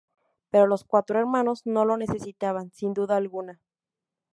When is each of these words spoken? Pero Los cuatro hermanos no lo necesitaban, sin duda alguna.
Pero 0.49 0.65
Los 0.65 0.83
cuatro 0.83 1.19
hermanos 1.19 1.61
no 1.67 1.85
lo 1.85 1.95
necesitaban, 1.95 2.71
sin 2.73 2.95
duda 2.95 3.17
alguna. 3.17 3.61